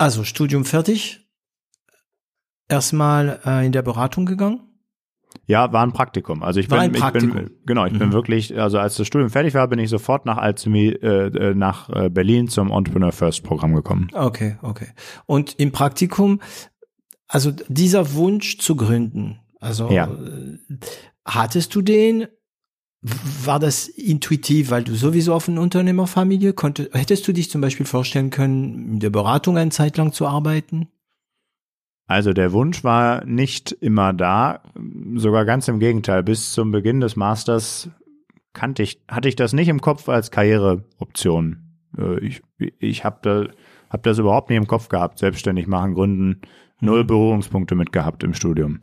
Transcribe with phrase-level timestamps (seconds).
[0.00, 1.28] Also Studium fertig.
[2.68, 4.60] Erstmal äh, in der Beratung gegangen.
[5.46, 6.42] Ja, war ein Praktikum.
[6.42, 7.32] Also ich War bin, ein ich Praktikum.
[7.36, 8.12] bin genau, ich bin Mhm.
[8.12, 11.90] wirklich, also als das Studium fertig war, bin ich sofort nach Alzumi äh, äh, nach
[11.90, 14.08] äh, Berlin zum Entrepreneur First Programm gekommen.
[14.14, 14.88] Okay, okay.
[15.26, 16.40] Und im Praktikum,
[17.28, 20.06] also dieser Wunsch zu gründen, also Ja.
[20.10, 20.58] äh,
[21.26, 22.26] hattest du den?
[23.02, 26.90] War das intuitiv, weil du sowieso auf eine Unternehmerfamilie konnte?
[26.92, 30.88] Hättest du dich zum Beispiel vorstellen können, in der Beratung eine Zeit lang zu arbeiten?
[32.06, 34.62] Also der Wunsch war nicht immer da,
[35.14, 36.22] sogar ganz im Gegenteil.
[36.22, 37.88] Bis zum Beginn des Masters
[38.52, 41.78] kannte ich, hatte ich das nicht im Kopf als Karriereoption.
[41.96, 43.46] Äh, Ich, ich habe da,
[43.88, 46.42] hab das überhaupt nicht im Kopf gehabt, selbstständig machen, gründen,
[46.80, 48.80] null Berührungspunkte mit gehabt im Studium.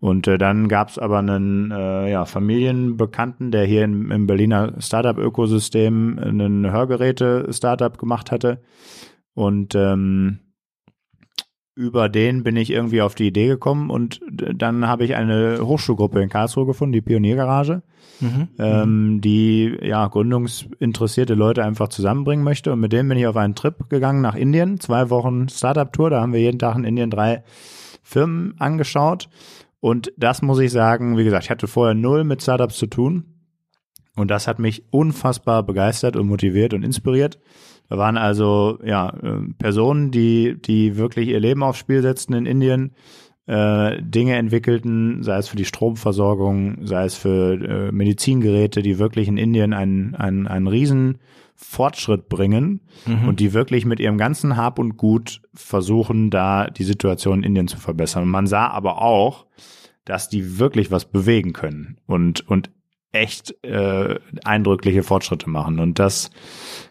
[0.00, 4.74] Und äh, dann gab es aber einen äh, ja, Familienbekannten, der hier im, im Berliner
[4.78, 8.60] Startup-Ökosystem einen Hörgeräte-Startup gemacht hatte.
[9.34, 10.40] Und ähm,
[11.74, 16.20] über den bin ich irgendwie auf die Idee gekommen und dann habe ich eine Hochschulgruppe
[16.20, 17.82] in Karlsruhe gefunden, die Pioniergarage,
[18.20, 18.48] Mhm.
[18.58, 22.72] ähm, die ja gründungsinteressierte Leute einfach zusammenbringen möchte.
[22.72, 26.20] Und mit dem bin ich auf einen Trip gegangen nach Indien, zwei Wochen Startup-Tour, da
[26.20, 27.42] haben wir jeden Tag in Indien drei
[28.02, 29.28] Firmen angeschaut.
[29.80, 33.24] Und das muss ich sagen, wie gesagt, ich hatte vorher null mit Startups zu tun.
[34.14, 37.40] Und das hat mich unfassbar begeistert und motiviert und inspiriert.
[37.92, 42.46] Da waren also ja äh, Personen, die die wirklich ihr Leben aufs Spiel setzten in
[42.46, 42.94] Indien,
[43.44, 49.28] äh, Dinge entwickelten, sei es für die Stromversorgung, sei es für äh, Medizingeräte, die wirklich
[49.28, 51.18] in Indien einen einen einen riesen
[51.54, 53.28] Fortschritt bringen Mhm.
[53.28, 57.68] und die wirklich mit ihrem ganzen Hab und Gut versuchen, da die Situation in Indien
[57.68, 58.22] zu verbessern.
[58.22, 59.44] Und man sah aber auch,
[60.06, 62.70] dass die wirklich was bewegen können und und
[63.12, 65.78] echt äh, eindrückliche Fortschritte machen.
[65.78, 66.30] Und das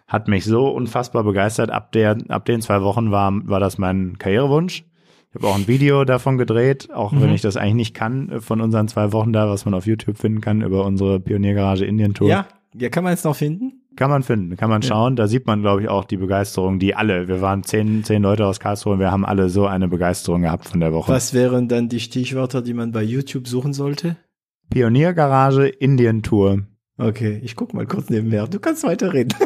[0.07, 1.71] hat mich so unfassbar begeistert.
[1.71, 4.85] Ab der, ab den zwei Wochen war, war das mein Karrierewunsch.
[5.29, 7.35] Ich habe auch ein Video davon gedreht, auch wenn Mhm.
[7.35, 10.17] ich das eigentlich nicht kann, äh, von unseren zwei Wochen da, was man auf YouTube
[10.17, 12.27] finden kann, über unsere Pioniergarage Indien Tour.
[12.27, 12.45] Ja,
[12.77, 13.73] ja, kann man es noch finden?
[13.95, 14.87] Kann man finden, kann man Ja.
[14.89, 15.15] schauen.
[15.17, 18.45] Da sieht man, glaube ich, auch die Begeisterung, die alle, wir waren zehn, zehn Leute
[18.45, 21.11] aus Karlsruhe und wir haben alle so eine Begeisterung gehabt von der Woche.
[21.11, 24.15] Was wären dann die Stichwörter, die man bei YouTube suchen sollte?
[24.71, 26.63] Pioniergarage Indien Tour.
[26.97, 28.47] Okay, ich guck mal kurz nebenher.
[28.47, 29.33] Du kannst weiterreden.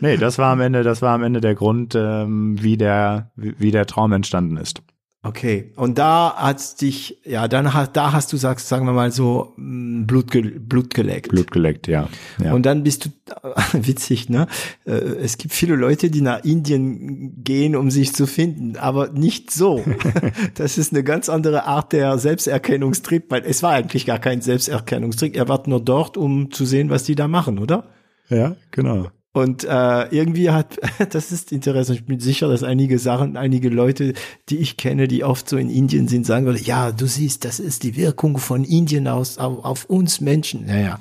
[0.00, 3.54] Nee, das war am Ende, das war am Ende der Grund, ähm, wie der, wie,
[3.58, 4.82] wie der Traum entstanden ist.
[5.28, 9.12] Okay, und da hat's dich, ja, dann hast, da hast du sagst, sagen wir mal
[9.12, 10.26] so, mh, Blut,
[10.66, 11.28] Blut geleckt.
[11.28, 12.08] Blut geleckt, ja.
[12.42, 12.54] ja.
[12.54, 13.10] Und dann bist du,
[13.74, 14.46] witzig, ne?
[14.86, 19.50] Äh, Es gibt viele Leute, die nach Indien gehen, um sich zu finden, aber nicht
[19.50, 19.84] so.
[20.54, 25.36] Das ist eine ganz andere Art der Selbsterkennungstrick, weil es war eigentlich gar kein Selbsterkennungstrick.
[25.36, 27.84] Er war nur dort, um zu sehen, was die da machen, oder?
[28.30, 29.08] ja, genau.
[29.32, 30.78] Und äh, irgendwie hat,
[31.10, 34.14] das ist interessant, ich bin sicher, dass einige Sachen, einige Leute,
[34.48, 37.60] die ich kenne, die oft so in Indien sind, sagen würden, ja, du siehst, das
[37.60, 40.66] ist die Wirkung von Indien aus, auf, auf uns Menschen.
[40.66, 40.98] Naja.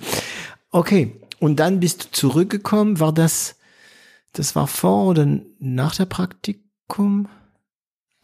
[0.71, 3.55] Okay, und dann bist du zurückgekommen, war das,
[4.33, 7.27] das war vor oder nach der Praktikum?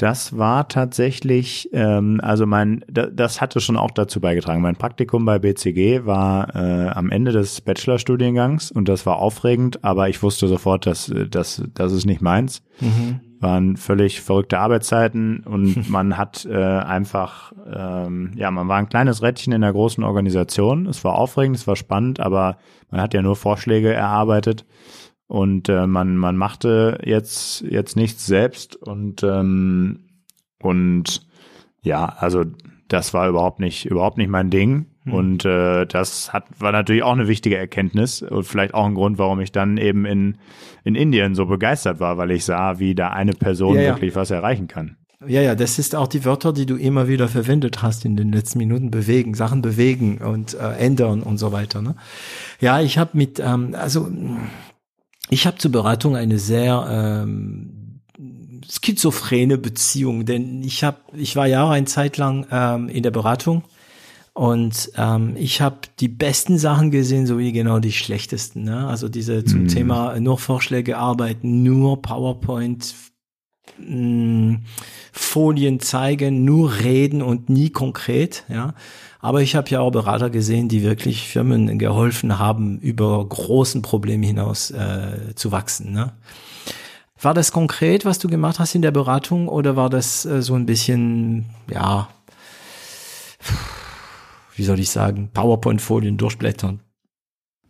[0.04, 4.62] Das war tatsächlich, ähm, also mein, da, das hatte schon auch dazu beigetragen.
[4.62, 10.10] Mein Praktikum bei BCG war äh, am Ende des Bachelorstudiengangs und das war aufregend, aber
[10.10, 12.64] ich wusste sofort, dass äh, das, das ist nicht meins.
[12.82, 13.22] Mhm.
[13.40, 19.24] Waren völlig verrückte Arbeitszeiten und man hat äh, einfach, ähm, ja, man war ein kleines
[19.24, 20.86] Rädchen in der großen Organisation.
[20.86, 22.58] Es war aufregend, es war spannend, aber
[22.92, 24.66] man hat ja nur Vorschläge erarbeitet
[25.34, 30.02] und äh, man man machte jetzt jetzt nichts selbst und ähm,
[30.62, 31.26] und
[31.82, 32.44] ja also
[32.88, 35.14] das war überhaupt nicht überhaupt nicht mein Ding Hm.
[35.14, 39.18] und äh, das hat war natürlich auch eine wichtige Erkenntnis und vielleicht auch ein Grund
[39.18, 40.38] warum ich dann eben in
[40.84, 43.90] in Indien so begeistert war weil ich sah wie da eine Person Ja, ja.
[43.96, 47.28] wirklich was erreichen kann Ja, ja, das ist auch die Wörter, die du immer wieder
[47.28, 48.92] verwendet hast in den letzten Minuten.
[48.92, 51.82] Bewegen, Sachen bewegen und äh, ändern und so weiter.
[51.82, 51.96] Ne?
[52.60, 54.10] Ja, ich habe mit, ähm, also
[55.30, 58.02] ich habe zur Beratung eine sehr ähm,
[58.70, 63.12] schizophrene Beziehung, denn ich habe, ich war ja auch eine Zeit lang ähm, in der
[63.12, 63.64] Beratung
[64.34, 68.64] Und ähm, ich habe die besten Sachen gesehen, sowie genau die schlechtesten.
[68.64, 68.88] Ne?
[68.88, 69.68] Also diese zum mm.
[69.68, 72.96] Thema nur Vorschläge arbeiten, nur PowerPoint,
[73.78, 74.64] mh, mm,
[75.12, 78.44] Folien zeigen, nur reden und nie konkret.
[78.50, 78.74] Ja,
[79.24, 84.26] aber ich habe ja auch Berater gesehen, die wirklich Firmen geholfen haben, über großen Probleme
[84.26, 85.94] hinaus äh, zu wachsen.
[85.94, 86.12] Ne?
[87.22, 90.56] War das konkret, was du gemacht hast in der Beratung, oder war das äh, so
[90.56, 92.10] ein bisschen, ja?
[94.58, 96.82] wie soll ich sagen, PowerPoint-Folien durchblättern.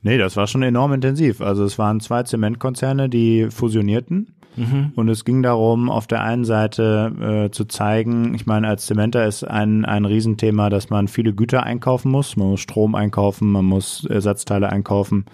[0.04, 1.42] Nee, das war schon enorm intensiv.
[1.42, 4.36] Also es waren zwei Zementkonzerne, die fusionierten.
[4.56, 4.92] Mhm.
[4.96, 9.26] Und es ging darum, auf der einen Seite äh, zu zeigen, ich meine, als Zementer
[9.26, 12.38] ist ein, ein Riesenthema, dass man viele Güter einkaufen muss.
[12.38, 15.26] Man muss Strom einkaufen, man muss Ersatzteile einkaufen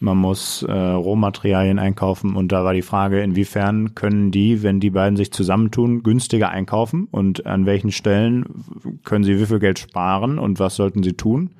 [0.00, 4.90] man muss äh, Rohmaterialien einkaufen und da war die Frage, inwiefern können die, wenn die
[4.90, 8.46] beiden sich zusammentun, günstiger einkaufen und an welchen Stellen
[9.04, 11.50] können sie wie viel Geld sparen und was sollten sie tun?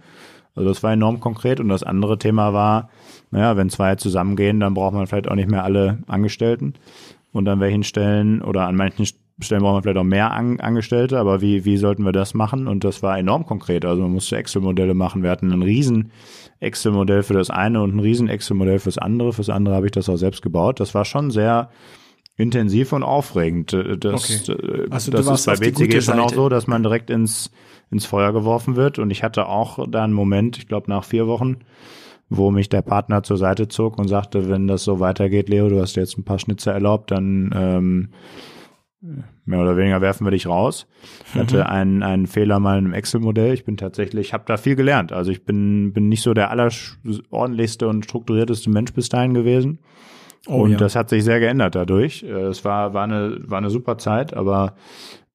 [0.54, 2.90] Also das war enorm konkret und das andere Thema war,
[3.30, 6.74] naja, wenn zwei zusammengehen, dann braucht man vielleicht auch nicht mehr alle Angestellten
[7.32, 9.06] und an welchen Stellen oder an manchen
[9.42, 12.68] Stellen braucht man vielleicht auch mehr An Angestellte, aber wie, wie sollten wir das machen?
[12.68, 13.84] Und das war enorm konkret.
[13.84, 15.22] Also man musste Excel-Modelle machen.
[15.22, 16.10] Wir hatten einen riesen
[16.60, 19.32] Excel-Modell für das eine und ein riesen Excel-Modell fürs andere.
[19.32, 20.80] Fürs andere habe ich das auch selbst gebaut.
[20.80, 21.70] Das war schon sehr
[22.40, 23.72] intensiv und aufregend.
[23.72, 24.52] Äh, das, okay.
[24.52, 27.50] Äh, also das ist bei BCG schon auch so, dass man direkt ins,
[27.90, 28.98] ins Feuer geworfen wird.
[28.98, 31.58] Und ich hatte auch da einen Moment, ich glaube nach vier Wochen,
[32.28, 35.80] wo mich der Partner zur Seite zog und sagte, wenn das so weitergeht, Leo, du
[35.80, 38.08] hast jetzt ein paar Schnitzer erlaubt, dann ähm,
[39.44, 40.86] mehr oder weniger werfen wir dich raus.
[41.26, 41.62] Ich hatte mhm.
[41.62, 43.54] einen, einen Fehler mal im Excel-Modell.
[43.54, 45.12] Ich bin tatsächlich, habe da viel gelernt.
[45.12, 49.78] Also ich bin, bin nicht so der allerordentlichste und strukturierteste Mensch bis dahin gewesen.
[50.46, 50.78] Oh, und ja.
[50.78, 52.22] das hat sich sehr geändert dadurch.
[52.22, 54.74] Äh, es war, war, eine, war eine super Zeit, aber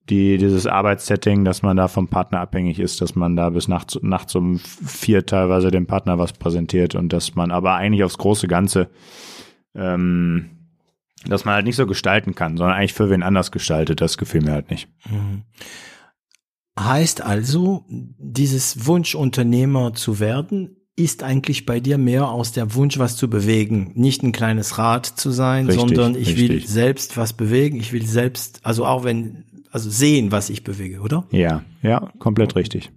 [0.09, 3.97] die, dieses Arbeitssetting, dass man da vom Partner abhängig ist, dass man da bis nachts,
[4.01, 8.47] nachts um vier teilweise dem Partner was präsentiert und dass man aber eigentlich aufs große
[8.47, 8.89] Ganze
[9.73, 10.55] ähm,
[11.27, 14.41] dass man halt nicht so gestalten kann, sondern eigentlich für wen anders gestaltet, das gefiel
[14.41, 14.87] mir halt nicht.
[15.09, 15.43] Mhm.
[16.79, 22.97] Heißt also, dieses Wunsch Unternehmer zu werden, ist eigentlich bei dir mehr aus der Wunsch,
[22.99, 26.49] was zu bewegen, nicht ein kleines Rad zu sein, richtig, sondern ich richtig.
[26.49, 31.01] will selbst was bewegen, ich will selbst, also auch wenn, also sehen, was ich bewege,
[31.01, 31.25] oder?
[31.31, 32.91] Ja, ja, komplett richtig.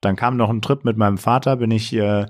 [0.00, 2.26] Dann kam noch ein Trip mit meinem Vater, bin ich äh,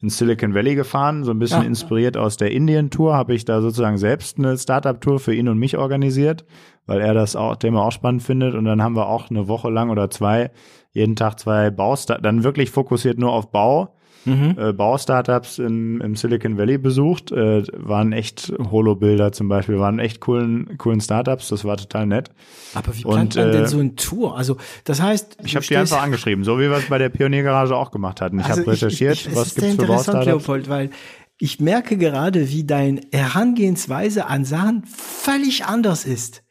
[0.00, 1.66] in Silicon Valley gefahren, so ein bisschen ja.
[1.66, 5.76] inspiriert aus der Indien-Tour, habe ich da sozusagen selbst eine Startup-Tour für ihn und mich
[5.76, 6.46] organisiert,
[6.86, 8.54] weil er das auch, Thema auch spannend findet.
[8.54, 10.52] Und dann haben wir auch eine Woche lang oder zwei,
[10.92, 13.94] jeden Tag zwei Baustart, dann wirklich fokussiert nur auf Bau
[14.24, 14.56] mhm.
[14.58, 20.20] äh, Baustartups im, im Silicon Valley besucht, äh, waren echt Holo-Bilder zum Beispiel, waren echt
[20.20, 22.30] coolen, coolen Startups, das war total nett.
[22.74, 24.36] Aber wie plant man denn äh, so ein Tour?
[24.36, 27.76] Also das heißt, ich habe die einfach angeschrieben, so wie wir es bei der Pioniergarage
[27.76, 28.38] auch gemacht hatten.
[28.38, 30.26] Ich also habe recherchiert, ich, ich, was gibt's für Baustartups.
[30.26, 30.90] Leopold, weil
[31.38, 36.42] ich merke gerade, wie deine Herangehensweise an Sachen völlig anders ist.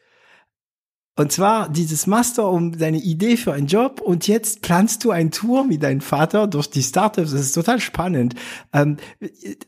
[1.19, 5.31] Und zwar dieses Master um deine Idee für einen Job und jetzt planst du ein
[5.31, 7.33] Tour mit deinem Vater durch die Startups.
[7.33, 8.35] Das ist total spannend.
[8.71, 8.95] Ähm,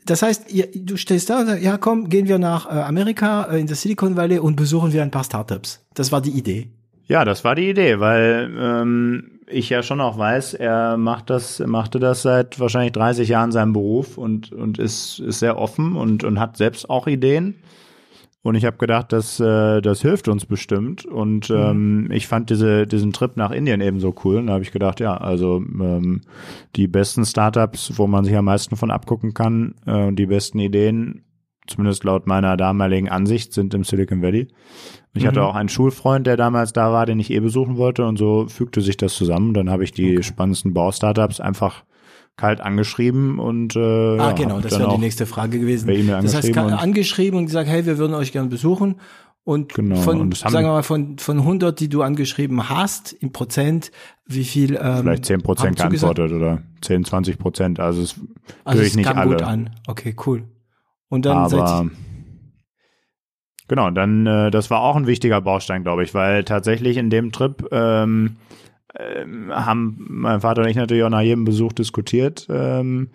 [0.05, 3.59] das heißt, du stehst da und sagst, ja komm, gehen wir nach äh, Amerika äh,
[3.59, 5.85] in das Silicon Valley und besuchen wir ein paar Startups.
[5.93, 6.69] Das war die Idee.
[7.09, 11.59] Ja, das war die Idee, weil ähm, ich ja schon auch weiß, er macht das,
[11.59, 16.23] machte das seit wahrscheinlich 30 Jahren seinem Beruf und, und ist, ist sehr offen und,
[16.23, 17.55] und hat selbst auch Ideen.
[18.43, 21.05] Und ich habe gedacht, das, äh, das hilft uns bestimmt.
[21.05, 21.55] Und mhm.
[21.55, 24.37] ähm, ich fand diese, diesen Trip nach Indien eben so cool.
[24.37, 26.21] Und da habe ich gedacht, ja, also ähm,
[26.75, 31.23] die besten Startups, wo man sich am meisten von abgucken kann, äh, die besten Ideen,
[31.67, 34.47] zumindest laut meiner damaligen Ansicht, sind im Silicon Valley.
[35.13, 35.27] Ich mhm.
[35.27, 38.05] hatte auch einen Schulfreund, der damals da war, den ich eh besuchen wollte.
[38.07, 39.53] Und so fügte sich das zusammen.
[39.53, 40.23] Dann habe ich die okay.
[40.23, 41.83] spannendsten Baustartups einfach
[42.41, 43.79] kalt angeschrieben und äh,
[44.17, 45.87] ah genau, das wäre die nächste Frage gewesen.
[45.89, 48.95] E das heißt, angeschrieben und gesagt, hey, wir würden euch gerne besuchen
[49.43, 53.31] und genau, von und sagen wir mal von von 100, die du angeschrieben hast, im
[53.31, 53.91] Prozent,
[54.25, 58.15] wie viel ähm, vielleicht 10 Prozent geantwortet oder 10, 20 Prozent, also es
[58.63, 59.29] also es nicht kam alle.
[59.33, 59.69] gut an.
[59.85, 60.45] Okay, cool.
[61.09, 61.91] Und dann Aber
[63.67, 67.31] Genau, dann äh, das war auch ein wichtiger Baustein, glaube ich, weil tatsächlich in dem
[67.31, 68.37] Trip ähm,
[68.97, 72.47] ähm, haben mein Vater und ich natürlich auch nach jedem Besuch diskutiert.
[72.49, 73.09] Ähm,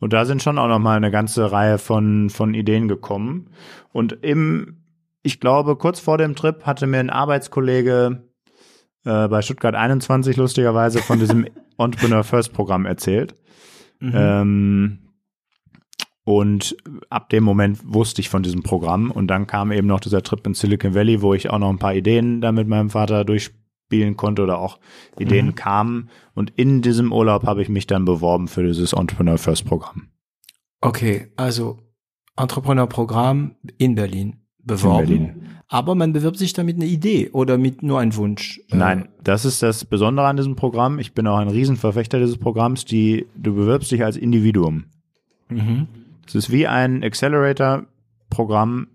[0.00, 3.50] und da sind schon auch noch mal eine ganze Reihe von, von Ideen gekommen.
[3.92, 4.82] Und im,
[5.22, 8.22] ich glaube, kurz vor dem Trip hatte mir ein Arbeitskollege
[9.04, 11.46] äh, bei Stuttgart 21 lustigerweise von diesem
[11.78, 13.34] Entrepreneur First Programm erzählt.
[14.00, 14.12] Mhm.
[14.14, 14.98] Ähm,
[16.24, 16.76] und
[17.10, 19.10] ab dem Moment wusste ich von diesem Programm.
[19.10, 21.78] Und dann kam eben noch dieser Trip in Silicon Valley, wo ich auch noch ein
[21.78, 23.52] paar Ideen da mit meinem Vater durch
[23.94, 24.78] spielen konnte oder auch
[25.18, 25.54] Ideen mhm.
[25.54, 26.10] kamen.
[26.34, 30.08] Und in diesem Urlaub habe ich mich dann beworben für dieses Entrepreneur First Programm.
[30.80, 31.78] Okay, also
[32.36, 35.12] Entrepreneur-Programm in Berlin beworben.
[35.12, 35.48] In Berlin.
[35.68, 38.60] Aber man bewirbt sich damit eine Idee oder mit nur einem Wunsch.
[38.70, 40.98] Äh, Nein, das ist das Besondere an diesem Programm.
[40.98, 42.84] Ich bin auch ein Riesenverfechter dieses Programms.
[42.84, 44.84] Die, du bewirbst dich als Individuum.
[45.48, 45.86] Mhm.
[46.26, 48.88] Es ist wie ein Accelerator-Programm,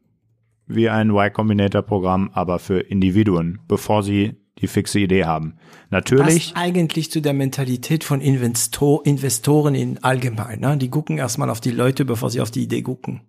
[0.67, 5.55] wie ein Y-Combinator-Programm, aber für Individuen, bevor sie die fixe Idee haben.
[5.89, 6.53] Natürlich.
[6.53, 10.59] Passt eigentlich zu der Mentalität von Investor, Investoren in allgemein.
[10.59, 10.77] Ne?
[10.77, 13.21] Die gucken erstmal auf die Leute, bevor sie auf die Idee gucken.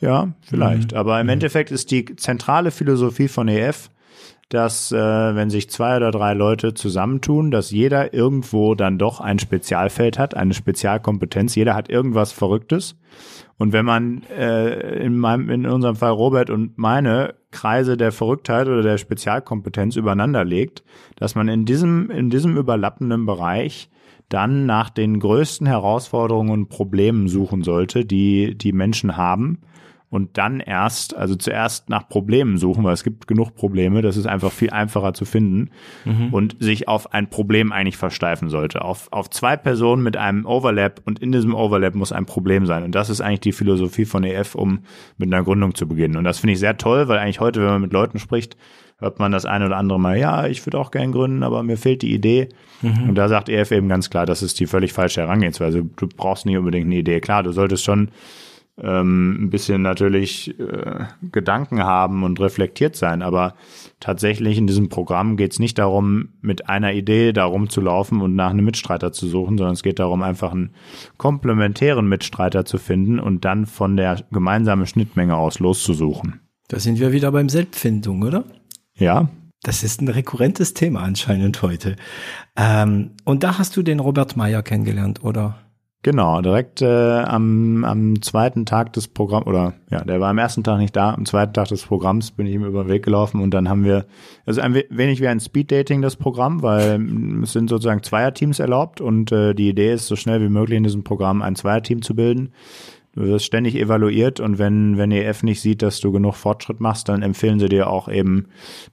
[0.00, 0.92] Ja, vielleicht.
[0.92, 0.98] Mhm.
[0.98, 1.30] Aber im mhm.
[1.32, 3.90] Endeffekt ist die zentrale Philosophie von EF,
[4.48, 9.38] dass äh, wenn sich zwei oder drei Leute zusammentun, dass jeder irgendwo dann doch ein
[9.38, 11.54] Spezialfeld hat, eine Spezialkompetenz.
[11.54, 12.96] Jeder hat irgendwas Verrücktes.
[13.58, 18.66] Und wenn man äh, in meinem, in unserem Fall Robert und meine Kreise der Verrücktheit
[18.66, 20.84] oder der Spezialkompetenz übereinander legt,
[21.16, 23.88] dass man in diesem, in diesem überlappenden Bereich
[24.28, 29.60] dann nach den größten Herausforderungen und Problemen suchen sollte, die die Menschen haben
[30.16, 34.26] und dann erst, also zuerst nach Problemen suchen, weil es gibt genug Probleme, das ist
[34.26, 35.68] einfach viel einfacher zu finden
[36.06, 36.32] mhm.
[36.32, 38.80] und sich auf ein Problem eigentlich versteifen sollte.
[38.80, 42.82] Auf, auf zwei Personen mit einem Overlap und in diesem Overlap muss ein Problem sein.
[42.82, 44.80] Und das ist eigentlich die Philosophie von EF, um
[45.18, 46.16] mit einer Gründung zu beginnen.
[46.16, 48.56] Und das finde ich sehr toll, weil eigentlich heute, wenn man mit Leuten spricht,
[48.98, 51.76] hört man das eine oder andere Mal, ja, ich würde auch gern gründen, aber mir
[51.76, 52.48] fehlt die Idee.
[52.80, 53.10] Mhm.
[53.10, 55.84] Und da sagt EF eben ganz klar, das ist die völlig falsche Herangehensweise.
[55.84, 57.20] Du brauchst nicht unbedingt eine Idee.
[57.20, 58.10] Klar, du solltest schon
[58.78, 63.22] ähm, ein bisschen natürlich äh, Gedanken haben und reflektiert sein.
[63.22, 63.54] Aber
[64.00, 68.34] tatsächlich in diesem Programm geht es nicht darum, mit einer Idee darum zu laufen und
[68.34, 70.74] nach einem Mitstreiter zu suchen, sondern es geht darum, einfach einen
[71.16, 76.40] komplementären Mitstreiter zu finden und dann von der gemeinsamen Schnittmenge aus loszusuchen.
[76.68, 78.44] Da sind wir wieder beim Selbstfindung, oder?
[78.94, 79.28] Ja.
[79.62, 81.96] Das ist ein rekurrentes Thema anscheinend heute.
[82.56, 85.65] Ähm, und da hast du den Robert Meyer kennengelernt, oder?
[86.06, 90.62] Genau, direkt äh, am, am zweiten Tag des Programms, oder ja, der war am ersten
[90.62, 93.40] Tag nicht da, am zweiten Tag des Programms bin ich ihm über den Weg gelaufen
[93.40, 94.06] und dann haben wir,
[94.44, 97.04] also ein wenig wie ein Speed-Dating das Programm, weil
[97.42, 100.84] es sind sozusagen Zweierteams erlaubt und äh, die Idee ist, so schnell wie möglich in
[100.84, 102.52] diesem Programm ein Zweierteam zu bilden.
[103.16, 107.08] Du wirst ständig evaluiert und wenn, wenn EF nicht sieht, dass du genug Fortschritt machst,
[107.08, 108.46] dann empfehlen sie dir auch eben,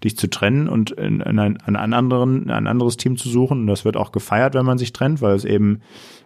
[0.03, 3.59] dich zu trennen und in, in ein, ein, anderen, ein anderes Team zu suchen.
[3.59, 5.81] Und das wird auch gefeiert, wenn man sich trennt, weil es eben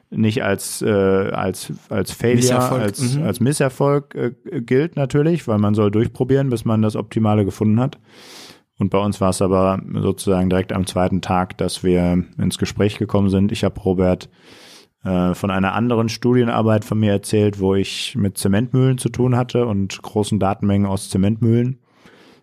[0.10, 2.82] nicht als äh, als als Failure, Misserfolg.
[2.82, 3.24] als mhm.
[3.24, 7.98] als Misserfolg äh, gilt natürlich, weil man soll durchprobieren, bis man das Optimale gefunden hat.
[8.80, 12.98] Und bei uns war es aber sozusagen direkt am zweiten Tag, dass wir ins Gespräch
[12.98, 13.52] gekommen sind.
[13.52, 14.30] Ich habe Robert
[15.04, 19.66] äh, von einer anderen Studienarbeit von mir erzählt, wo ich mit Zementmühlen zu tun hatte
[19.66, 21.80] und großen Datenmengen aus Zementmühlen.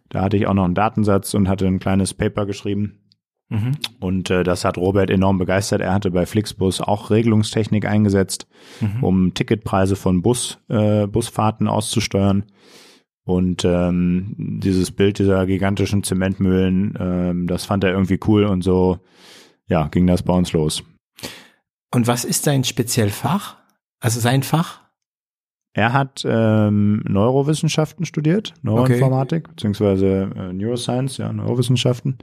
[0.09, 3.04] Da hatte ich auch noch einen Datensatz und hatte ein kleines Paper geschrieben
[3.49, 3.73] Mhm.
[4.01, 5.81] Und äh, das hat Robert enorm begeistert.
[5.81, 8.47] Er hatte bei Flixbus auch Regelungstechnik eingesetzt,
[8.81, 9.05] mhm.
[9.05, 12.45] um Ticketpreise von Bus, äh, Busfahrten auszusteuern.
[13.27, 18.99] Und ähm, dieses Bild dieser gigantischen Zementmühlen, ähm, das fand er irgendwie cool und so,
[19.67, 20.83] ja, ging das bei uns los.
[21.91, 23.57] Und was ist sein Speziellfach?
[24.01, 24.83] Also sein Fach?
[25.73, 29.53] Er hat ähm, Neurowissenschaften studiert, Neuroinformatik, okay.
[29.55, 32.19] beziehungsweise äh, Neuroscience, ja, Neurowissenschaften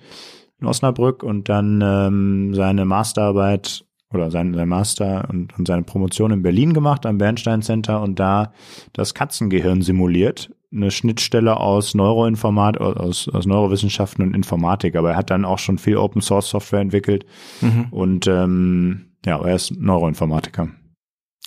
[0.61, 6.31] in Osnabrück und dann ähm, seine Masterarbeit oder sein, sein Master und, und seine Promotion
[6.31, 8.53] in Berlin gemacht am Bernstein Center und da
[8.93, 10.51] das Katzengehirn simuliert.
[10.73, 15.77] Eine Schnittstelle aus Neuroinformat, aus, aus Neurowissenschaften und Informatik, aber er hat dann auch schon
[15.77, 17.25] viel Open Source Software entwickelt
[17.59, 17.87] mhm.
[17.91, 20.69] und ähm, ja, er ist Neuroinformatiker.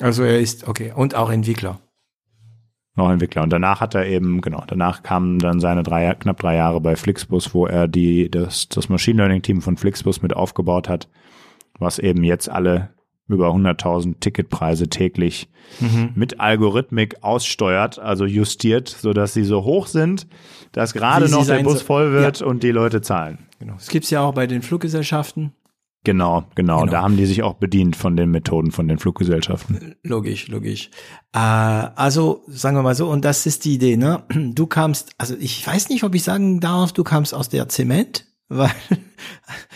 [0.00, 1.80] Also er ist, okay, und auch Entwickler
[2.96, 3.42] noch Entwickler.
[3.42, 6.96] Und danach hat er eben, genau, danach kamen dann seine drei, knapp drei Jahre bei
[6.96, 11.08] Flixbus, wo er die, das, das Machine Learning Team von Flixbus mit aufgebaut hat,
[11.78, 12.90] was eben jetzt alle
[13.26, 15.48] über 100.000 Ticketpreise täglich
[15.80, 16.10] mhm.
[16.14, 20.26] mit Algorithmik aussteuert, also justiert, so dass sie so hoch sind,
[20.72, 22.46] dass gerade noch der Bus voll wird ja.
[22.46, 23.38] und die Leute zahlen.
[23.58, 23.74] Genau.
[23.74, 25.52] Das gibt's ja auch bei den Fluggesellschaften.
[26.04, 26.92] Genau, genau, genau.
[26.92, 29.94] Da haben die sich auch bedient von den Methoden von den Fluggesellschaften.
[30.02, 30.90] Logisch, logisch.
[31.32, 34.22] Äh, also sagen wir mal so, und das ist die Idee, ne?
[34.28, 38.26] Du kamst, also ich weiß nicht, ob ich sagen darf, du kamst aus der Zement,
[38.48, 38.70] weil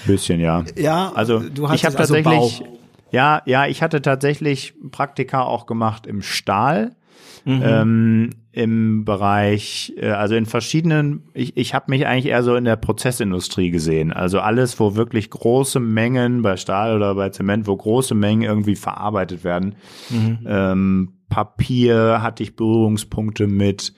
[0.07, 0.65] bisschen ja.
[0.77, 2.79] Ja, also du hast ich habe also tatsächlich, Bau.
[3.11, 6.97] Ja, ja, ich hatte tatsächlich Praktika auch gemacht im Stahl.
[7.45, 7.63] Mhm.
[7.65, 12.65] Ähm, im Bereich, äh, also in verschiedenen, ich, ich habe mich eigentlich eher so in
[12.65, 14.13] der Prozessindustrie gesehen.
[14.13, 18.75] Also alles, wo wirklich große Mengen bei Stahl oder bei Zement, wo große Mengen irgendwie
[18.75, 19.77] verarbeitet werden.
[20.11, 20.39] Mhm.
[20.47, 23.93] Ähm, Papier hatte ich Berührungspunkte mit,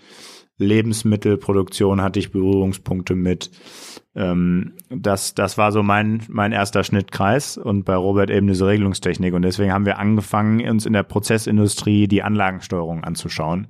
[0.58, 3.50] Lebensmittelproduktion hatte ich Berührungspunkte mit.
[4.14, 9.34] Ähm, das, das war so mein, mein erster Schnittkreis und bei Robert eben diese Regelungstechnik.
[9.34, 13.68] Und deswegen haben wir angefangen, uns in der Prozessindustrie die Anlagensteuerung anzuschauen.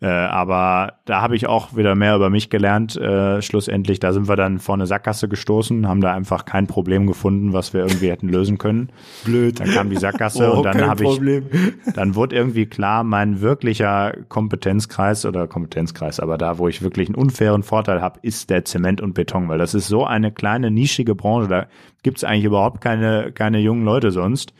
[0.00, 2.96] Äh, aber da habe ich auch wieder mehr über mich gelernt.
[2.96, 7.06] Äh, schlussendlich, da sind wir dann vor eine Sackgasse gestoßen, haben da einfach kein Problem
[7.06, 8.90] gefunden, was wir irgendwie hätten lösen können.
[9.24, 9.60] Blöd.
[9.60, 11.20] Dann kam die Sackgasse Oh, und dann habe ich,
[11.94, 17.14] dann wurde irgendwie klar, mein wirklicher Kompetenzkreis oder Kompetenzkreis, aber da, wo ich wirklich einen
[17.14, 21.14] unfairen Vorteil habe, ist der Zement und Beton, weil das ist so eine kleine nischige
[21.14, 21.66] Branche, da
[22.02, 24.52] gibt's eigentlich überhaupt keine, keine jungen Leute sonst.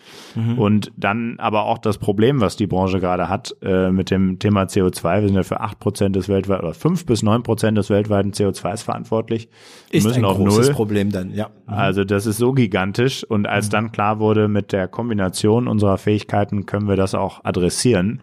[0.56, 4.62] Und dann aber auch das Problem, was die Branche gerade hat äh, mit dem Thema
[4.64, 5.20] CO2.
[5.20, 8.32] Wir sind ja für acht Prozent des weltweiten oder fünf bis neun Prozent des weltweiten
[8.32, 9.48] CO2s verantwortlich.
[9.90, 10.74] Ist ein großes null.
[10.74, 11.50] Problem dann, ja.
[11.66, 16.66] Also das ist so gigantisch und als dann klar wurde, mit der Kombination unserer Fähigkeiten
[16.66, 18.22] können wir das auch adressieren,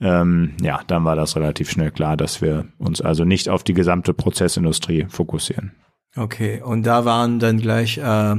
[0.00, 3.74] ähm, ja, dann war das relativ schnell klar, dass wir uns also nicht auf die
[3.74, 5.72] gesamte Prozessindustrie fokussieren.
[6.16, 8.36] Okay, und da waren dann gleich äh,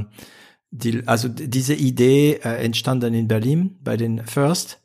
[0.70, 4.82] die, also diese Idee äh, entstand dann in Berlin bei den First.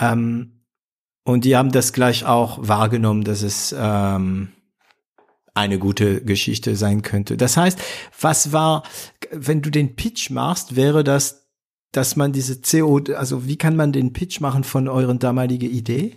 [0.00, 0.63] Ähm,
[1.24, 4.48] und die haben das gleich auch wahrgenommen, dass es ähm,
[5.54, 7.36] eine gute Geschichte sein könnte.
[7.36, 7.80] Das heißt,
[8.20, 8.82] was war,
[9.32, 11.48] wenn du den Pitch machst, wäre das,
[11.92, 16.16] dass man diese CO, also wie kann man den Pitch machen von euren damaligen Idee?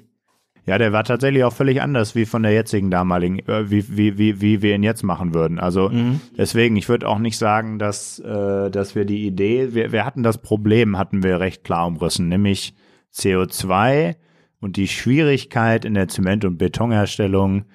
[0.66, 4.18] Ja, der war tatsächlich auch völlig anders wie von der jetzigen damaligen, äh, wie, wie,
[4.18, 5.60] wie, wie wir ihn jetzt machen würden.
[5.60, 5.90] Also
[6.38, 10.24] deswegen, ich würde auch nicht sagen, dass, äh, dass wir die Idee, wir, wir hatten
[10.24, 12.74] das Problem, hatten wir recht klar umrissen, nämlich
[13.14, 14.16] CO2
[14.60, 17.66] und die Schwierigkeit in der Zement- und Betonherstellung,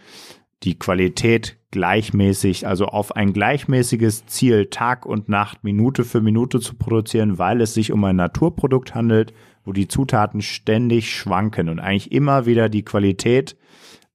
[0.63, 6.75] die Qualität gleichmäßig, also auf ein gleichmäßiges Ziel Tag und Nacht, Minute für Minute zu
[6.75, 9.33] produzieren, weil es sich um ein Naturprodukt handelt,
[9.65, 13.57] wo die Zutaten ständig schwanken und eigentlich immer wieder die Qualität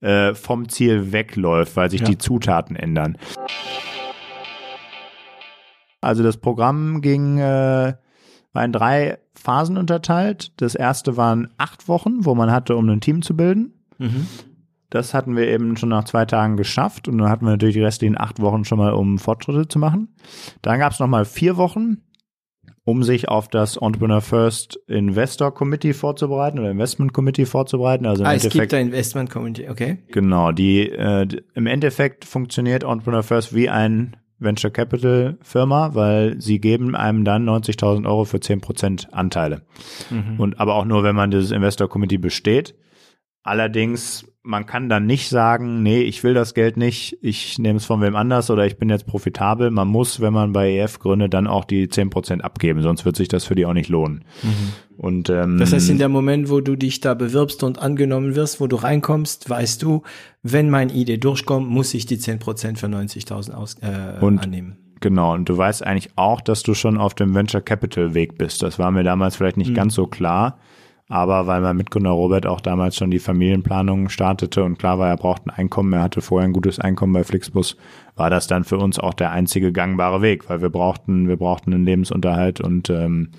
[0.00, 2.06] äh, vom Ziel wegläuft, weil sich Ja.
[2.06, 3.18] die Zutaten ändern.
[6.00, 7.94] Also das Programm ging, äh,
[8.58, 10.52] war in drei Phasen unterteilt.
[10.60, 13.72] Das erste waren acht Wochen, wo man hatte, um ein Team zu bilden.
[14.90, 17.82] Das hatten wir eben schon nach zwei Tagen geschafft und dann hatten wir natürlich die
[17.82, 20.08] restlichen acht Wochen schon mal, um Fortschritte zu machen.
[20.62, 21.98] Dann gab es nochmal vier Wochen,
[22.84, 28.06] um sich auf das Entrepreneur First Investor Committee vorzubereiten oder Investment Committee vorzubereiten.
[28.06, 29.98] Also im Ah, es Endeffekt gibt ein Investment Community, okay.
[30.10, 36.40] Genau, die äh, d- im Endeffekt funktioniert Entrepreneur First wie ein Venture Capital Firma, weil
[36.40, 39.62] sie geben einem dann 90.000 Euro für 10% Anteile.
[40.38, 42.74] Und aber auch nur, wenn man dieses Investor Committee besteht.
[43.42, 47.84] Allerdings, man kann dann nicht sagen, nee, ich will das Geld nicht, ich nehme es
[47.84, 49.70] von wem anders oder ich bin jetzt profitabel.
[49.70, 53.28] Man muss, wenn man bei EF gründet, dann auch die 10% abgeben, sonst wird sich
[53.28, 54.24] das für die auch nicht lohnen.
[54.96, 58.58] Und ähm, Das heißt, in dem Moment, wo du dich da bewirbst und angenommen wirst,
[58.58, 60.02] wo du reinkommst, weißt du,
[60.42, 64.78] wenn meine Idee durchkommt, muss ich die 10% für 90.000 aus, äh, Und- annehmen.
[65.00, 68.62] Genau, und du weißt eigentlich auch, dass du schon auf dem Venture Capital Weg bist.
[68.64, 70.58] Das war mir damals vielleicht nicht ganz so klar,
[71.08, 75.16] aber weil mein Mitgründer Robert auch damals schon die Familienplanung startete und klar war, er
[75.16, 77.76] braucht ein Einkommen, er hatte vorher ein gutes Einkommen bei Flixbus,
[78.14, 81.72] war das dann für uns auch der einzige gangbare Weg, weil wir brauchten, wir brauchten
[81.72, 83.30] einen Lebensunterhalt und ähm,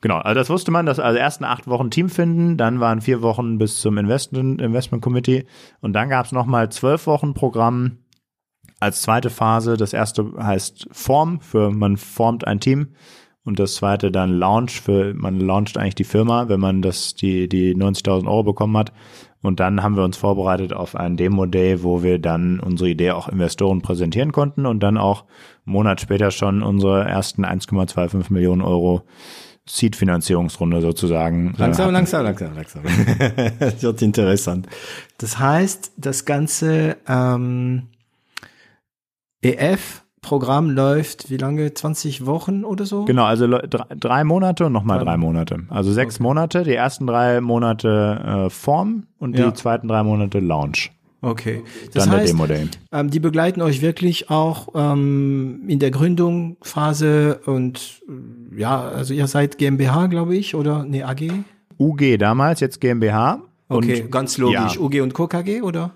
[0.00, 3.20] Genau, also das wusste man, dass also ersten acht Wochen Team finden, dann waren vier
[3.20, 5.44] Wochen bis zum Investment, Investment Committee
[5.80, 7.98] und dann gab es nochmal zwölf Wochen Programm
[8.78, 9.76] als zweite Phase.
[9.76, 12.94] Das erste heißt Form, für man formt ein Team
[13.48, 17.48] und das zweite dann Launch, für man launcht eigentlich die Firma, wenn man das die
[17.48, 18.92] die 90.000 Euro bekommen hat.
[19.40, 23.26] Und dann haben wir uns vorbereitet auf einen Demo-Day, wo wir dann unsere Idee auch
[23.26, 25.22] Investoren präsentieren konnten und dann auch
[25.64, 29.02] einen Monat später schon unsere ersten 1,25 Millionen Euro
[29.66, 31.54] Seed-Finanzierungsrunde sozusagen.
[31.54, 31.94] äh, Langsam, hatten.
[31.94, 32.82] langsam, langsam, langsam.
[33.60, 34.66] das wird interessant.
[35.16, 37.84] Das heißt, das ganze ähm,
[40.28, 41.72] EF-Programm läuft wie lange?
[41.72, 43.04] 20 Wochen oder so?
[43.04, 45.58] Genau, also drei, drei Monate und nochmal Drei- Monate.
[45.70, 49.46] Also sechs Monate, die ersten drei Monate äh, Form und Ja.
[49.48, 50.90] die zweiten drei Monate Launch.
[51.20, 51.64] Okay.
[51.92, 52.68] Das Dann der heißt, Demo-Day.
[52.92, 58.00] ähm, die begleiten euch wirklich auch ähm, in der Gründungsphase und
[58.54, 61.22] äh, ja, also ihr seid GmbH, glaube ich, oder nee, AG?
[61.78, 63.40] UG damals, jetzt GmbH.
[63.68, 64.76] Okay, Und, ganz logisch.
[64.76, 64.80] Ja.
[64.80, 65.26] UG und Co.
[65.26, 65.90] KG, oder?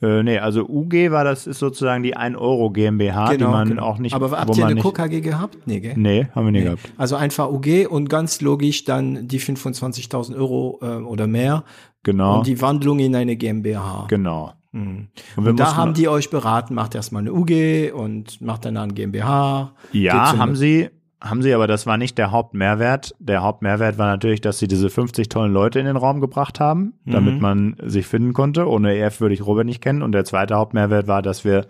[0.00, 3.98] Äh, nee, also UG war das, ist sozusagen die 1 Euro GmbH, die man auch
[3.98, 4.92] nicht, Genau, Aber habt ihr eine nicht, Co.
[4.92, 5.58] KG gehabt?
[5.66, 5.94] Nee, gell?
[5.96, 6.92] Nee, haben wir nie gehabt.
[6.96, 11.64] Also einfach UG und ganz logisch dann die 25.000 Euro äh, oder mehr
[12.04, 14.06] Genau, und die Wandlung in eine GmbH.
[14.08, 14.52] genau.
[14.72, 15.08] Mhm.
[15.36, 18.92] Und Und da haben die euch beraten, macht erstmal eine UG und macht dann eine
[18.92, 19.72] GmbH.
[19.92, 23.14] Ja, haben sie, haben sie, aber das war nicht der Hauptmehrwert.
[23.18, 26.94] Der Hauptmehrwert war natürlich, dass sie diese 50 tollen Leute in den Raum gebracht haben,
[27.06, 27.40] damit Mhm.
[27.40, 28.68] man sich finden konnte.
[28.68, 30.02] Ohne EF würde ich Robert nicht kennen.
[30.02, 31.66] Und der zweite Hauptmehrwert war, dass wir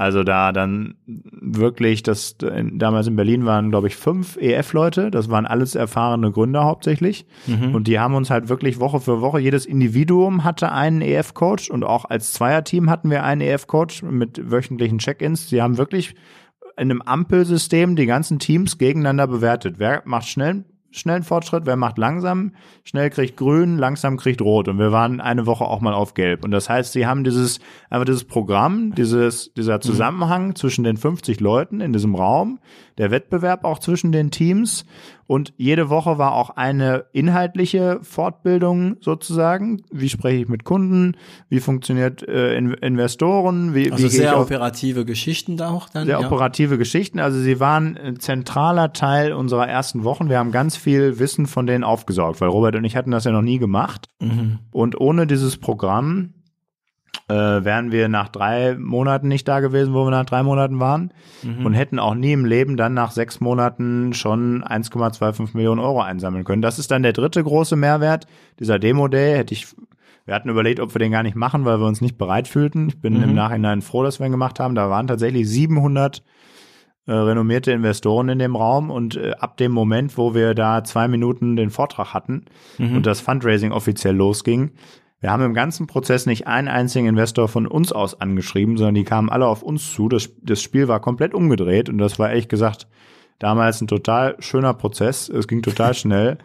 [0.00, 5.10] Also da dann wirklich, das damals in Berlin waren, glaube ich, fünf EF-Leute.
[5.10, 7.26] Das waren alles erfahrene Gründer hauptsächlich.
[7.48, 7.74] Mhm.
[7.74, 11.82] Und die haben uns halt wirklich Woche für Woche, jedes Individuum hatte einen EF-Coach und
[11.82, 15.48] auch als Zweierteam hatten wir einen EF-Coach mit wöchentlichen Check-ins.
[15.48, 16.14] Sie haben wirklich
[16.78, 19.78] in einem Ampelsystem die ganzen Teams gegeneinander bewertet.
[19.78, 24.68] Wer macht schnell schnellen Fortschritt, wer macht langsam, schnell kriegt grün, langsam kriegt rot.
[24.68, 26.44] Und wir waren eine Woche auch mal auf gelb.
[26.44, 27.60] Und das heißt, sie haben dieses,
[27.90, 29.82] einfach dieses Programm, dieses, dieser mhm.
[29.82, 30.54] Zusammenhang mhm.
[30.56, 32.58] zwischen den 50 Leuten in diesem Raum,
[32.96, 34.86] der Wettbewerb auch zwischen den Teams
[35.28, 39.82] und jede Woche war auch eine inhaltliche Fortbildung sozusagen.
[39.92, 41.18] Wie spreche ich mit Kunden?
[41.50, 43.74] Wie funktioniert äh, in Investoren?
[43.74, 46.06] Wie, also wie sehr operative Geschichten da auch dann?
[46.06, 46.26] Sehr ja.
[46.26, 47.20] operative Geschichten.
[47.20, 50.30] Also sie waren ein zentraler Teil unserer ersten Wochen.
[50.30, 53.30] Wir haben ganz viel Wissen von denen aufgesaugt, weil Robert und ich hatten das ja
[53.30, 54.08] noch nie gemacht.
[54.20, 54.60] Mhm.
[54.72, 56.32] Und ohne dieses Programm
[57.28, 61.12] äh, wären wir nach drei Monaten nicht da gewesen, wo wir nach drei Monaten waren
[61.42, 61.66] mhm.
[61.66, 66.44] und hätten auch nie im Leben dann nach sechs Monaten schon 1,25 Millionen Euro einsammeln
[66.44, 66.62] können.
[66.62, 68.26] Das ist dann der dritte große Mehrwert.
[68.58, 69.66] Dieser Demo-Day hätte ich,
[70.24, 72.88] wir hatten überlegt, ob wir den gar nicht machen, weil wir uns nicht bereit fühlten.
[72.88, 73.24] Ich bin mhm.
[73.24, 74.74] im Nachhinein froh, dass wir ihn gemacht haben.
[74.74, 76.22] Da waren tatsächlich 700
[77.06, 81.08] äh, renommierte Investoren in dem Raum und äh, ab dem Moment, wo wir da zwei
[81.08, 82.46] Minuten den Vortrag hatten
[82.78, 82.96] mhm.
[82.96, 84.72] und das Fundraising offiziell losging,
[85.20, 89.04] wir haben im ganzen Prozess nicht einen einzigen Investor von uns aus angeschrieben, sondern die
[89.04, 90.08] kamen alle auf uns zu.
[90.08, 92.86] Das, das Spiel war komplett umgedreht und das war ehrlich gesagt
[93.38, 95.28] damals ein total schöner Prozess.
[95.28, 96.38] Es ging total schnell.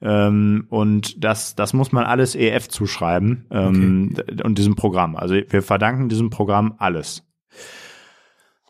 [0.00, 4.42] Ähm, und das, das muss man alles EF zuschreiben ähm, okay.
[4.42, 5.16] und diesem Programm.
[5.16, 7.22] Also wir verdanken diesem Programm alles.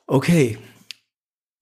[0.06, 0.58] Okay.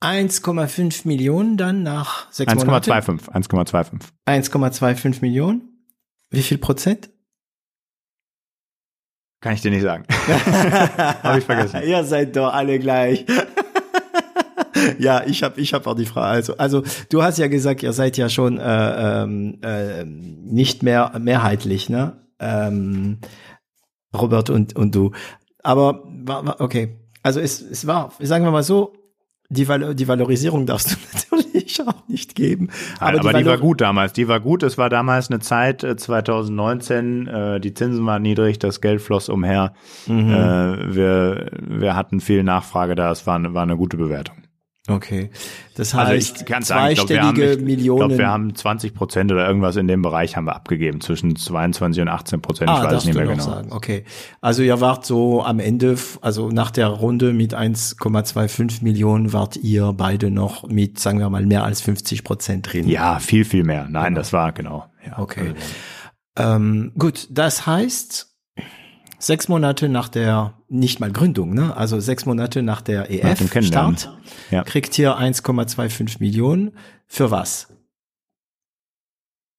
[0.02, 2.90] 1,5 Millionen dann nach sechs 1, Monaten?
[2.90, 3.30] 1,25.
[3.30, 4.00] 1,25.
[4.26, 5.87] 1,25 Millionen.
[6.28, 7.13] Wie viel Prozent?
[9.44, 10.04] Kann ich dir nicht sagen.
[11.22, 11.83] habe ich vergessen.
[11.87, 13.26] Ihr seid doch alle gleich.
[14.98, 16.30] ja, ich habe ich hab auch die Frage.
[16.30, 21.12] Also, also du hast ja gesagt, ihr seid ja schon äh, ähm, äh, nicht mehr
[21.20, 22.24] mehrheitlich, ne?
[22.38, 23.18] Ähm,
[24.16, 25.11] Robert und, und du.
[25.62, 26.04] Aber
[26.59, 26.96] okay.
[27.22, 28.94] Also es, es war, sagen wir mal so,
[29.50, 31.34] die, Val die Valorisierung darfst du natürlich
[31.86, 32.68] auch nicht geben.
[32.98, 34.12] Aber, aber die, die war gut damals.
[34.12, 34.62] Die war gut.
[34.62, 39.28] Es war damals eine Zeit, 2019, äh, äh, die Zinsen waren niedrig, das Geld floss
[39.28, 39.74] umher.
[40.06, 40.30] Mhm.
[40.30, 43.10] Äh, wir, wir hatten viel Nachfrage da.
[43.10, 44.36] Es war, war eine gute Bewertung.
[44.87, 45.31] Okay.
[45.77, 48.01] Das heißt, also ich kann zweistellige sagen, ich glaub, haben, Millionen.
[48.03, 51.37] Ich glaube, wir haben 20 Prozent oder irgendwas in dem Bereich haben wir abgegeben, zwischen
[51.37, 52.68] 22 und 18 Prozent.
[52.68, 53.42] Ah, ich weiß nicht mehr genau.
[53.42, 53.73] Sagen.
[53.73, 54.05] Okay.
[54.42, 59.94] Also ihr wart so am Ende, also nach der Runde mit 1,25 Millionen wart ihr
[59.97, 62.87] beide noch mit, sagen wir mal, mehr als 50 Prozent drin.
[62.87, 63.87] Ja, viel, viel mehr.
[63.88, 64.18] Nein, genau.
[64.18, 64.85] das war genau.
[65.07, 65.55] Ja, okay.
[66.37, 66.57] Also.
[66.57, 68.34] Ähm, gut, das heißt,
[69.26, 71.76] sechs Monate nach der, nicht mal Gründung, ne?
[71.76, 74.16] also sechs Monate nach der EF-Start,
[74.50, 74.62] ja.
[74.64, 76.72] kriegt ihr 1,25 Millionen.
[77.06, 77.68] Für was?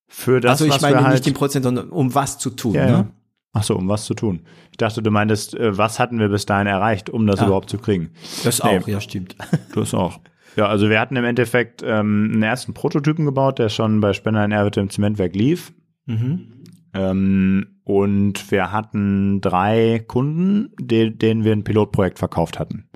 [0.07, 2.73] Für das, also ich meine nicht halt, den Prozent, sondern um was zu tun.
[2.73, 3.11] Ja, ne?
[3.53, 4.41] Ach so, um was zu tun.
[4.71, 7.69] Ich dachte, du meintest, äh, was hatten wir bis dahin erreicht, um das ah, überhaupt
[7.69, 8.11] zu kriegen?
[8.43, 9.35] Das nee, auch, ja, stimmt.
[9.73, 10.19] Das auch.
[10.55, 14.43] Ja, also wir hatten im Endeffekt ähm, einen ersten Prototypen gebaut, der schon bei Spender
[14.45, 15.73] in Erwitte im Zementwerk lief.
[16.05, 16.54] Mhm.
[16.95, 22.87] Ähm, und wir hatten drei Kunden, de denen wir ein Pilotprojekt verkauft hatten.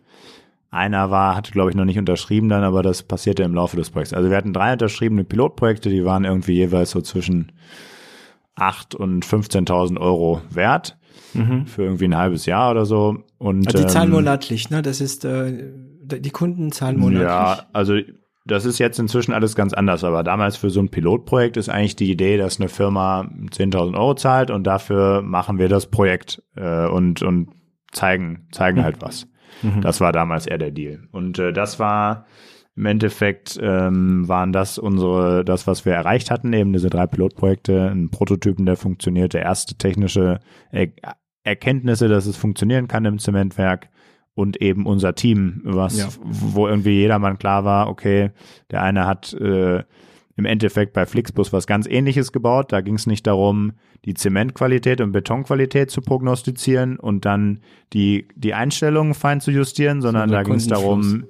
[0.71, 3.89] Einer war, hatte glaube ich noch nicht unterschrieben dann, aber das passierte im Laufe des
[3.89, 4.13] Projekts.
[4.13, 7.51] Also wir hatten drei unterschriebene Pilotprojekte, die waren irgendwie jeweils so zwischen
[8.55, 10.97] acht und 15.000 Euro wert
[11.33, 11.65] mhm.
[11.65, 13.23] für irgendwie ein halbes Jahr oder so.
[13.37, 14.81] Und also die zahlen ähm, monatlich, ne?
[14.81, 17.23] Das ist äh, die Kunden zahlen monatlich.
[17.23, 17.97] Ja, also
[18.45, 21.95] das ist jetzt inzwischen alles ganz anders, aber damals für so ein Pilotprojekt ist eigentlich
[21.95, 26.87] die Idee, dass eine Firma 10.000 Euro zahlt und dafür machen wir das Projekt äh,
[26.87, 27.49] und, und
[27.91, 28.83] zeigen, zeigen mhm.
[28.83, 29.27] halt was.
[29.61, 29.81] Mhm.
[29.81, 31.07] Das war damals eher der Deal.
[31.11, 32.25] Und äh, das war
[32.75, 37.89] im Endeffekt ähm, waren das unsere, das, was wir erreicht hatten, eben diese drei Pilotprojekte,
[37.89, 40.39] ein Prototypen, der funktionierte, erste technische
[40.71, 40.87] er
[41.43, 43.89] Erkenntnisse, dass es funktionieren kann im Zementwerk
[44.39, 46.07] und eben unser Team, was, ja.
[46.21, 48.31] wo irgendwie jedermann klar war, okay,
[48.71, 49.83] der eine hat äh,
[50.37, 52.71] im Endeffekt bei Flixbus was ganz ähnliches gebaut.
[52.71, 53.73] Da ging es nicht darum,
[54.05, 57.59] die Zementqualität und Betonqualität zu prognostizieren und dann
[57.91, 61.25] die, die Einstellungen fein zu justieren, sondern da ging es darum,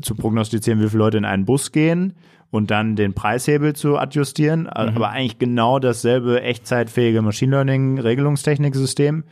[0.00, 2.14] zu prognostizieren, wie viele Leute in einen Bus gehen
[2.50, 4.60] und dann den Preishebel zu adjustieren.
[4.60, 4.68] Mhm.
[4.68, 9.24] Aber eigentlich genau dasselbe echtzeitfähige Machine Learning Regelungstechniksystem.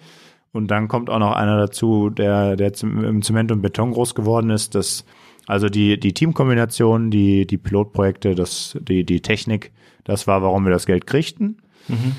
[0.57, 4.51] Und dann kommt auch noch einer dazu, der, der im Zement und Beton groß geworden
[4.51, 4.75] ist.
[4.75, 5.05] Das,
[5.47, 9.71] also die, die Teamkombination, die, die Pilotprojekte, das, die, die Technik,
[10.05, 11.59] das war, warum wir das Geld kriegten.
[11.89, 12.17] Mhm.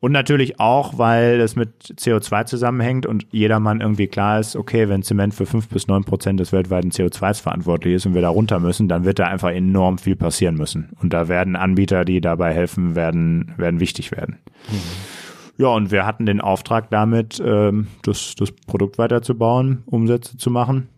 [0.00, 5.02] Und natürlich auch, weil es mit CO2 zusammenhängt und jedermann irgendwie klar ist, okay, wenn
[5.02, 8.60] Zement für fünf bis neun Prozent des weltweiten CO2s verantwortlich ist und wir da runter
[8.60, 10.90] müssen, dann wird da einfach enorm viel passieren müssen.
[11.02, 14.36] Und da werden Anbieter, die dabei helfen, werden, werden wichtig werden.
[14.70, 15.17] Mhm.
[15.58, 20.88] Ja, und wir hatten den Auftrag damit, ähm, das, das Produkt weiterzubauen, Umsätze zu machen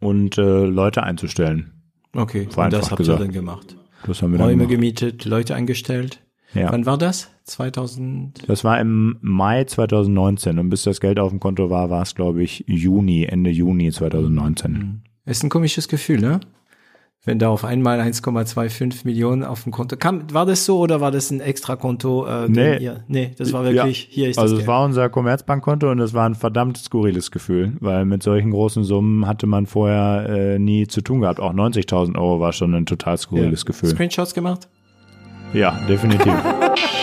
[0.00, 1.72] und äh, Leute einzustellen.
[2.12, 3.20] Okay, und das habt gesagt.
[3.20, 3.76] ihr dann gemacht.
[4.06, 6.20] Das haben wir Räume dann gemietet, Leute eingestellt.
[6.54, 6.72] Ja.
[6.72, 7.30] Wann war das?
[7.44, 8.48] 2000?
[8.48, 12.14] Das war im Mai 2019 und bis das Geld auf dem Konto war, war es
[12.14, 14.72] glaube ich Juni, Ende Juni 2019.
[14.72, 15.02] Mhm.
[15.24, 16.40] Ist ein komisches Gefühl, ne?
[17.24, 21.10] Wenn da auf einmal 1,25 Millionen auf dem Konto kam, war das so oder war
[21.10, 22.26] das ein Extrakonto?
[22.26, 22.78] Äh, nee.
[22.78, 23.04] Ihr?
[23.08, 24.08] nee, das war wirklich, ja.
[24.10, 27.72] hier ist Also das es war unser Commerzbankkonto und es war ein verdammt skurriles Gefühl,
[27.80, 31.40] weil mit solchen großen Summen hatte man vorher äh, nie zu tun gehabt.
[31.40, 33.66] Auch 90.000 Euro war schon ein total skurriles ja.
[33.66, 33.90] Gefühl.
[33.90, 34.68] Screenshots gemacht?
[35.52, 36.32] Ja, definitiv.